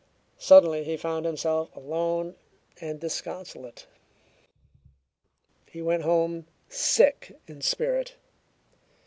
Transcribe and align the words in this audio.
Suddenly 0.39 0.83
he 0.83 0.97
found 0.97 1.27
himself 1.27 1.69
alone 1.75 2.33
and 2.81 2.99
disconsolate. 2.99 3.85
He 5.67 5.83
went 5.83 6.01
home 6.01 6.47
sick 6.69 7.37
in 7.47 7.61
spirit. 7.61 8.15